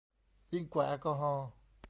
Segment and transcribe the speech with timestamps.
[0.53, 1.47] ยิ่งกว่าแอลกอฮอล์